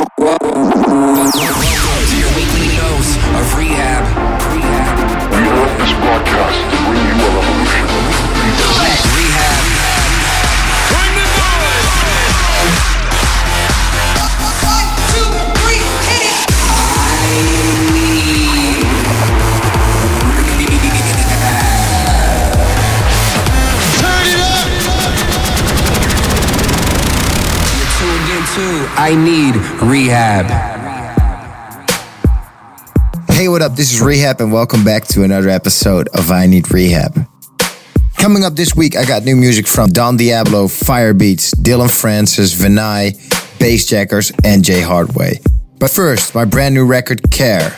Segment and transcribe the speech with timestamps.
[0.00, 1.07] I
[30.18, 30.46] rehab.
[33.30, 33.76] Hey, what up?
[33.76, 37.28] This is R3HAB, and welcome back to another episode of I Need R3HAB.
[38.16, 43.12] Coming up this week, I got new music from Don Diablo, Firebeatz, Dillon Francis, Vinai,
[43.58, 45.38] Bassjackers, and Jay Hardway.
[45.78, 47.70] But first, my brand new record, Care.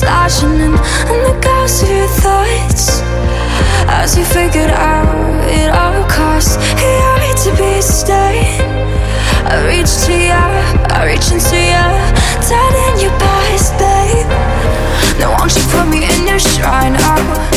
[0.00, 0.72] sloshing in,
[1.12, 3.04] in the chaos of your thoughts.
[4.00, 5.04] As you figured out
[5.44, 8.64] it all costs Here to be staying
[9.44, 10.44] I reach to you,
[10.94, 11.86] I reach into you
[12.48, 14.30] Dead in your past, babe.
[15.18, 17.50] Now won't you put me in your shrine, oh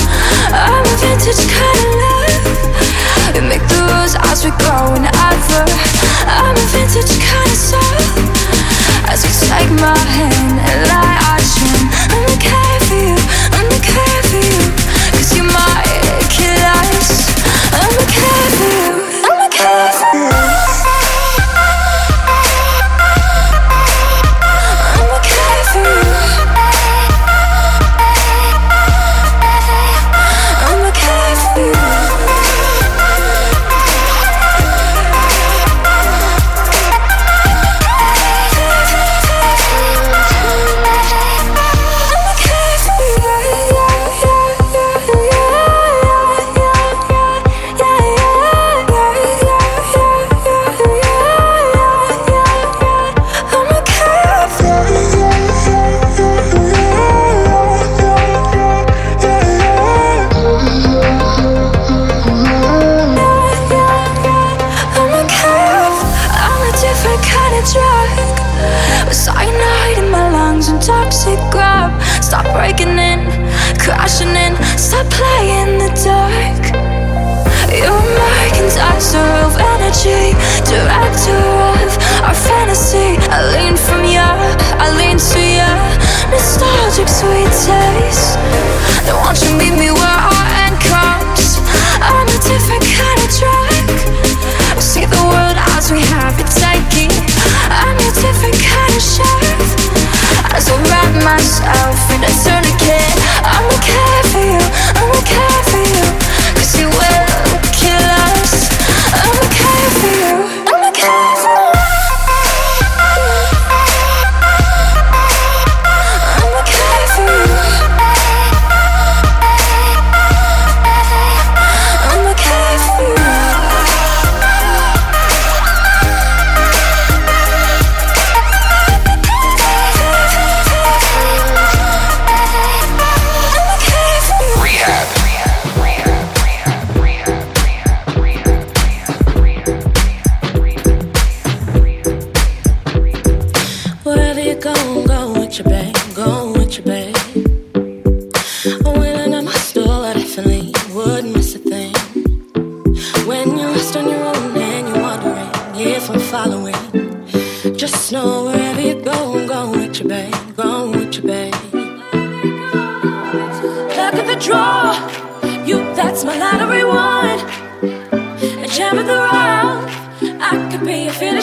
[0.51, 3.35] I'm a vintage kind of love.
[3.35, 5.63] You make the rules as we're going ever.
[6.27, 8.03] I'm a vintage kind of soul.
[9.09, 10.32] As you take my hand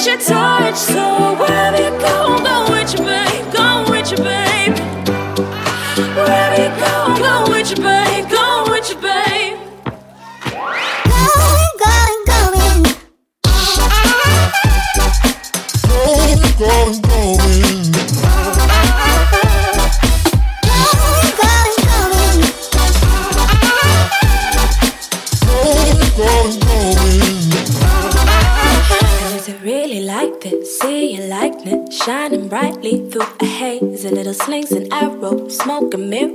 [0.04, 0.99] touch, your touch.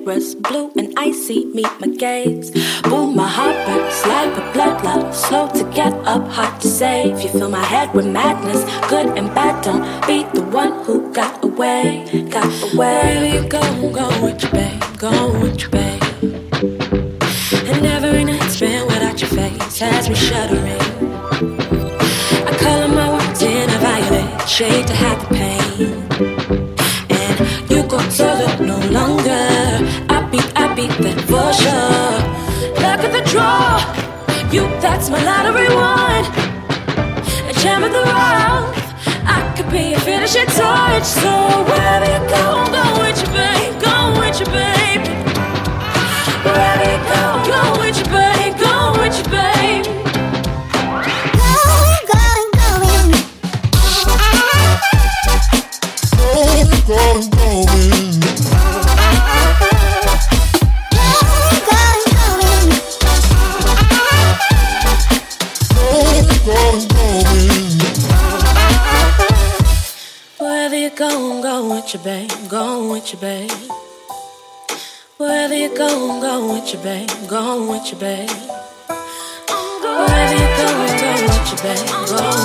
[0.06, 2.52] Blue and icy meet my gaze.
[2.84, 7.20] Boom, my heart burns like a blood bloodline, slow to get up, hard to save.
[7.22, 9.64] You fill my head with madness, good and bad.
[9.64, 12.76] Don't be the one who got away, got away.
[12.78, 13.62] Where you go,
[13.92, 16.04] go with your babe, go with your babe.
[17.70, 20.82] And every night spent without your face has me shuddering.
[22.48, 26.05] I color my words in a violet shade to hide the pain.
[31.64, 32.82] For.
[32.82, 33.80] Luck of the draw,
[34.52, 36.26] you that's my lottery one.
[37.50, 41.04] A gem of the rough, I could be a finishing touch.
[41.04, 41.32] So
[41.70, 42.75] wherever you go,
[73.06, 73.52] with you, babe.
[75.18, 77.10] Wherever you go, I'm going with you, babe.
[77.12, 78.30] I'm going with you, babe.
[79.82, 81.88] Wherever you go, I'm going with you, babe.
[82.08, 82.45] Going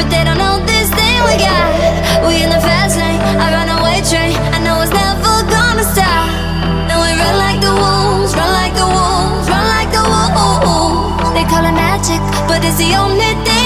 [0.00, 1.68] but they don't know this thing we got.
[2.24, 4.32] We in the fast lane, I run away train.
[4.56, 6.24] I know it's never gonna stop.
[6.88, 11.34] And we run like the wolves, run like the wolves, run like the wolves.
[11.36, 13.59] They call it magic, but it's the only thing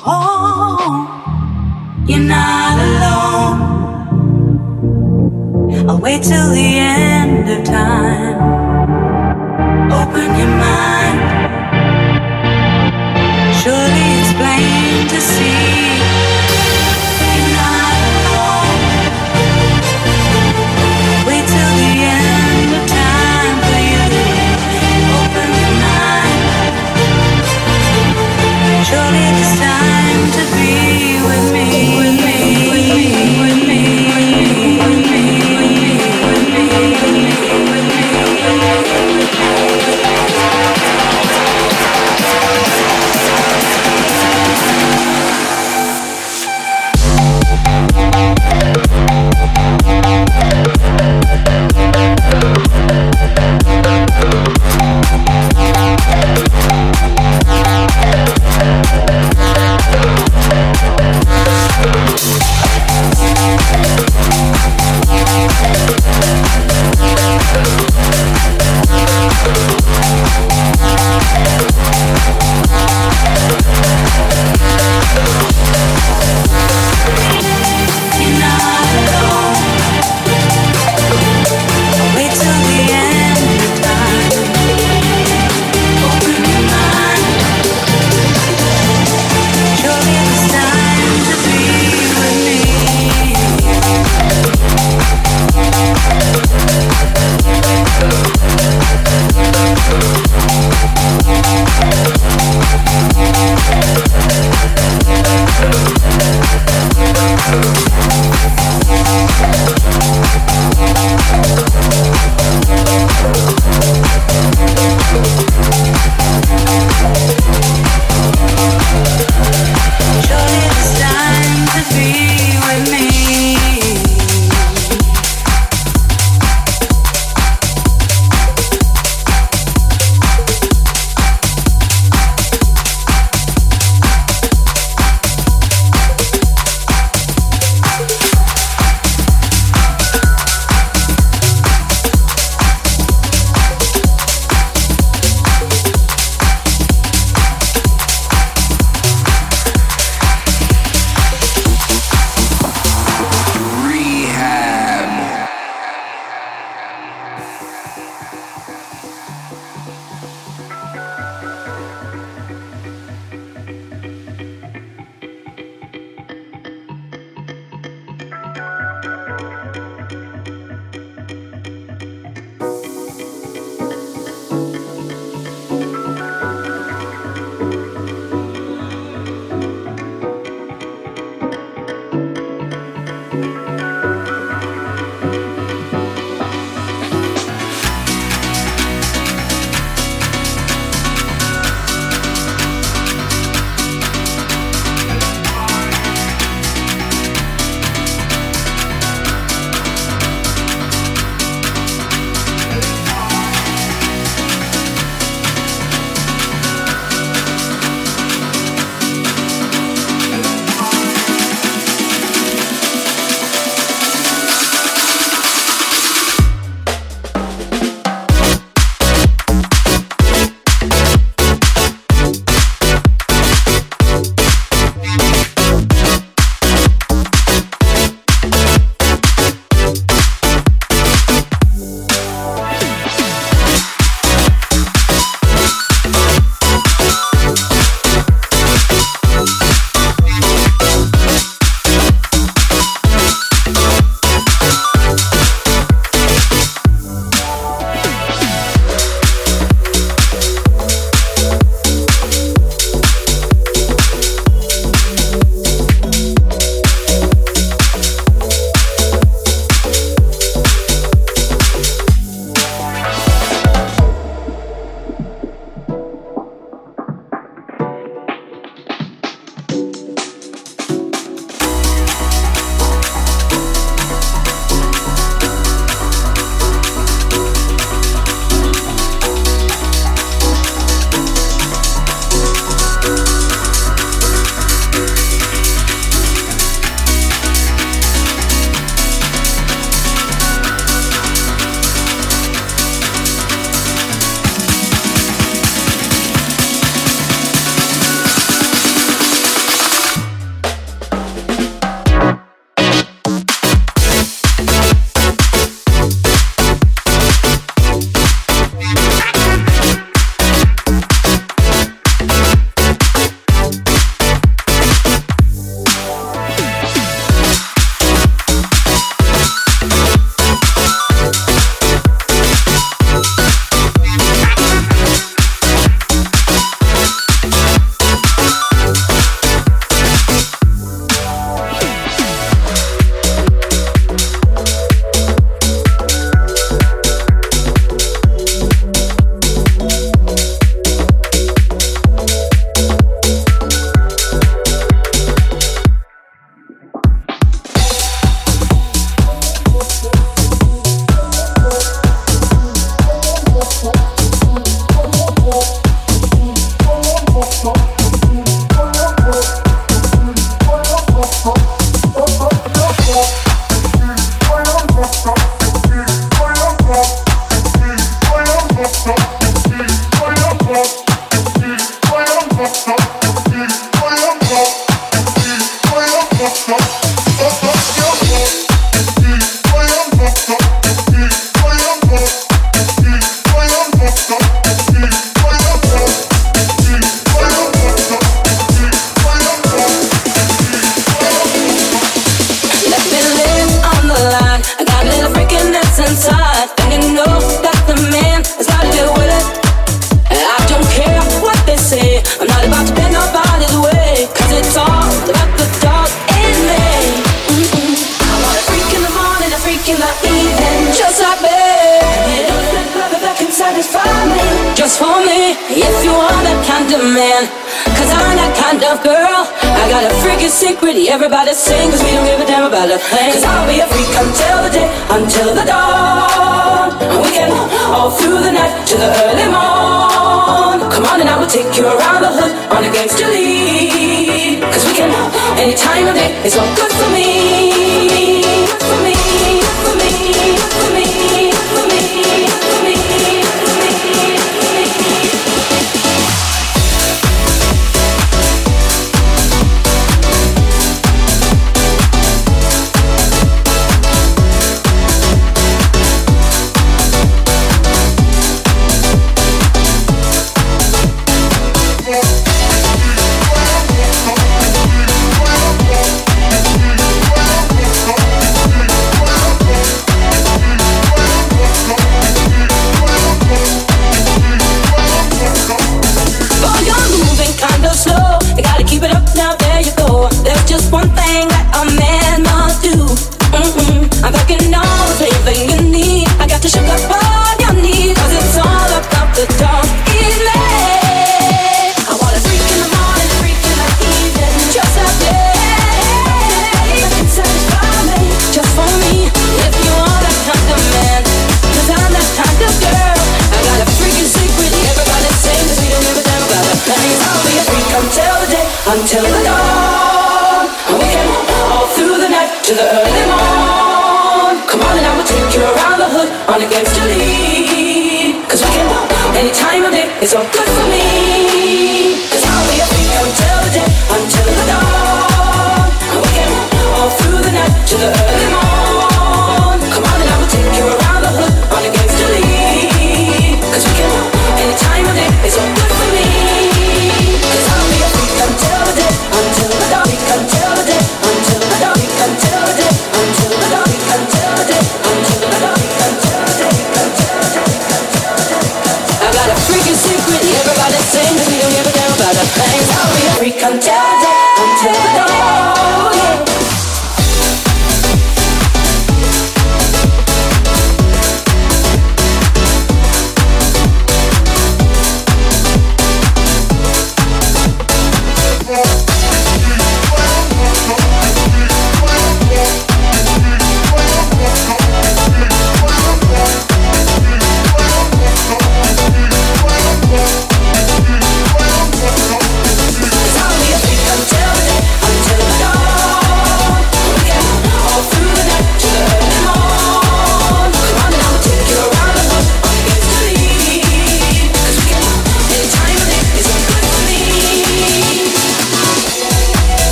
[0.00, 1.08] home.
[2.06, 3.58] You're not alone.
[5.88, 8.36] I'll wait till the end of time.
[9.92, 11.20] Open your mind.
[13.60, 15.89] Surely it's plain to see.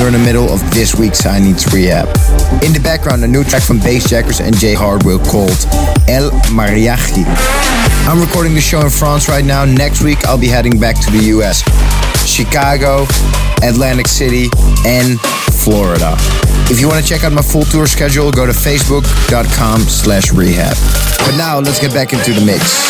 [0.00, 2.64] You're in the middle of this week's I Need R3HAB.
[2.64, 5.52] In the background, a new track from Bassjackers and Jay Hardway called
[6.08, 7.22] El Mariachi.
[8.08, 9.66] I'm recording the show in France right now.
[9.66, 11.60] Next week, I'll be heading back to the US,
[12.26, 13.04] Chicago,
[13.62, 14.48] Atlantic City,
[14.86, 15.20] and
[15.60, 16.16] Florida.
[16.72, 20.78] If you want to check out my full tour schedule, go to facebook.com slash rehab.
[21.28, 22.88] But now, let's get back into the mix.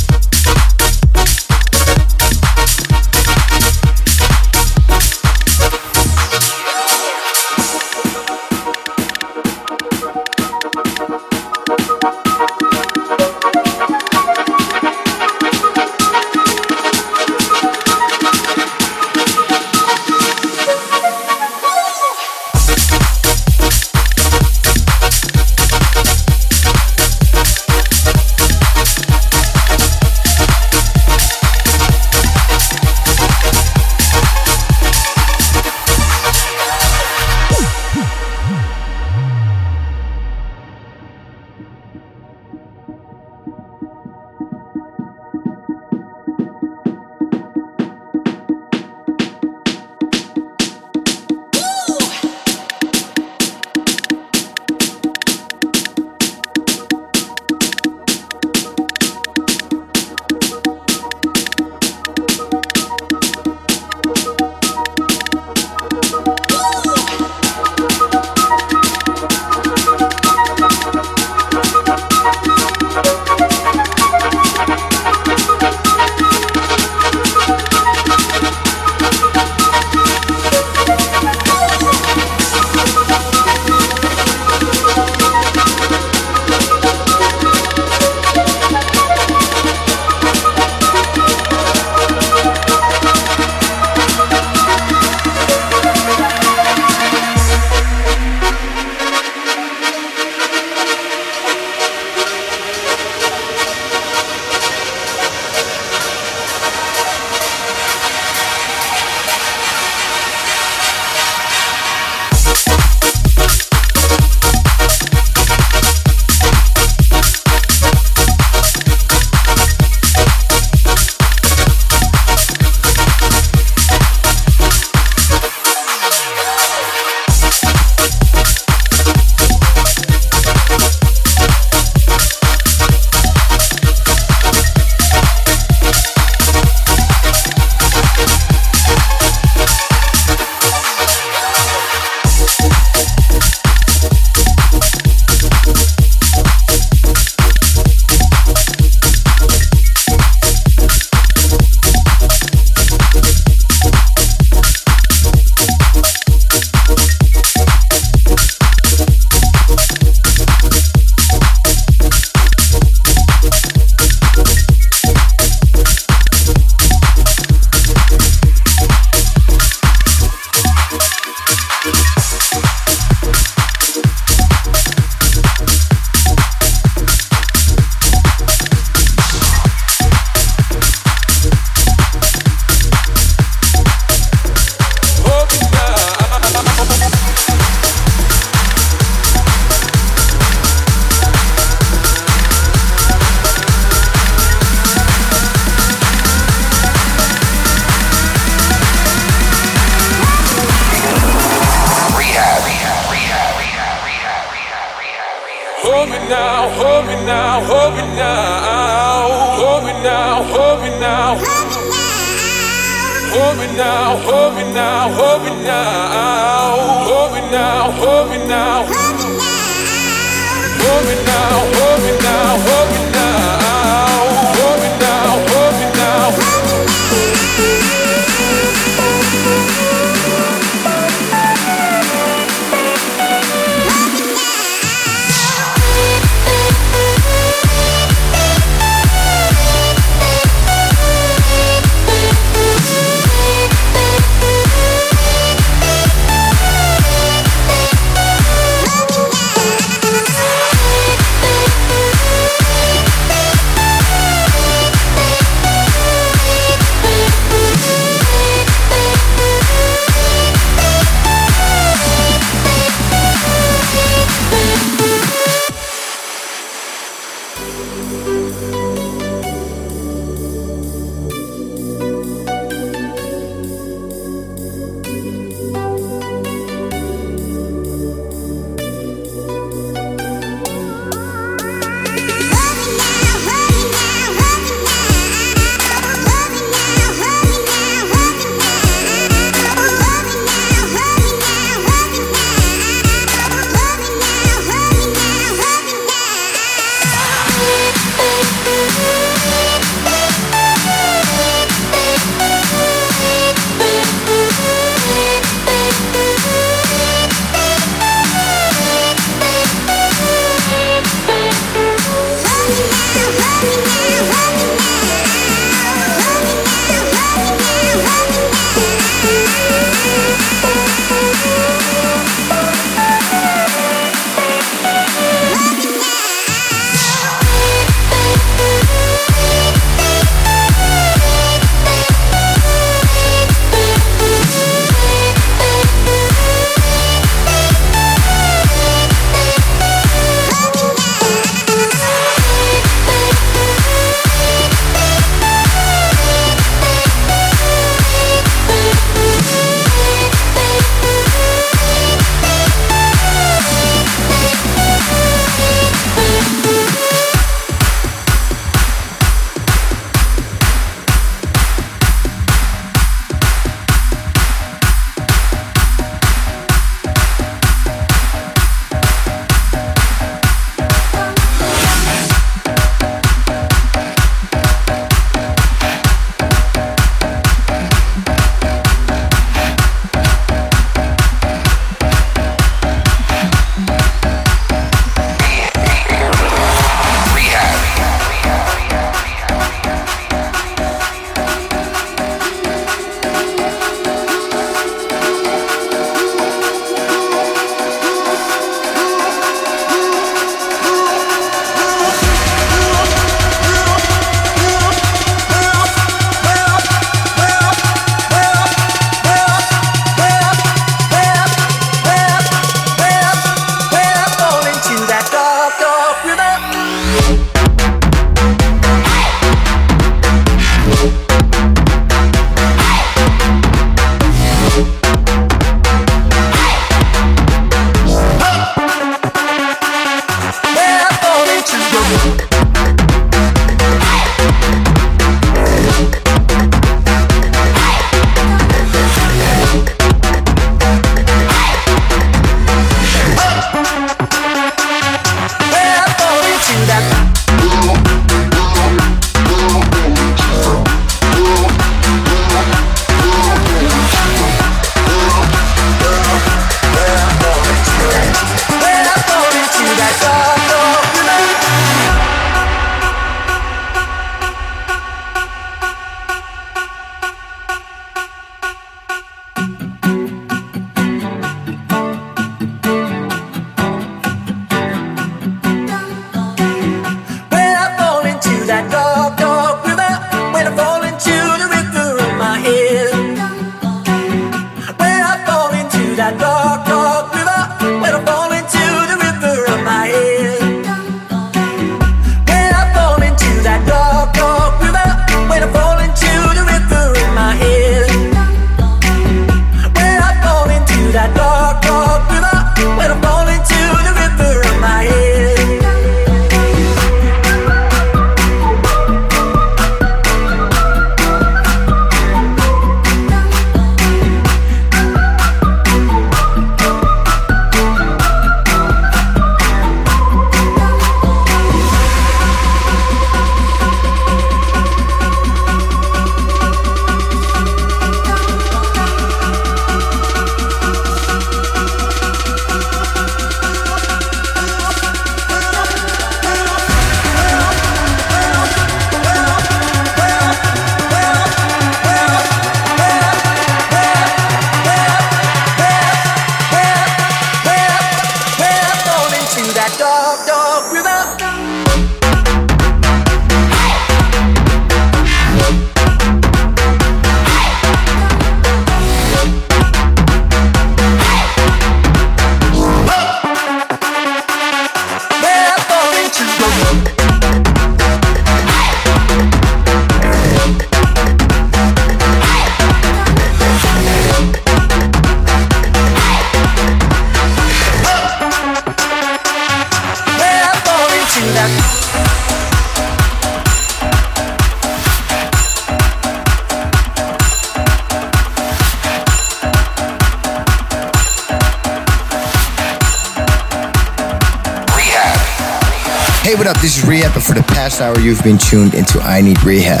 [596.48, 596.80] Hey, what up?
[596.80, 600.00] This is R3HAB, and for the past hour, you've been tuned into I Need R3HAB.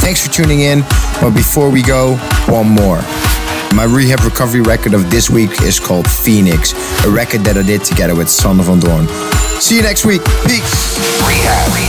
[0.00, 0.82] Thanks for tuning in,
[1.22, 2.16] but before we go,
[2.52, 3.00] one more.
[3.72, 6.74] My rehab recovery record of this week is called Phoenix,
[7.06, 9.08] a record that I did together with Son of Dorn.
[9.58, 10.20] See you next week.
[10.44, 11.00] Peace.
[11.24, 11.85] R3HAB,